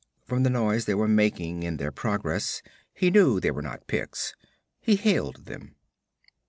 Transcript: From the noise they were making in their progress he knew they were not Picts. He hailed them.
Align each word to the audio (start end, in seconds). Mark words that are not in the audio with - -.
From 0.25 0.41
the 0.41 0.49
noise 0.49 0.85
they 0.85 0.95
were 0.95 1.07
making 1.07 1.61
in 1.61 1.77
their 1.77 1.91
progress 1.91 2.63
he 2.91 3.11
knew 3.11 3.39
they 3.39 3.51
were 3.51 3.61
not 3.61 3.85
Picts. 3.85 4.33
He 4.79 4.95
hailed 4.95 5.45
them. 5.45 5.75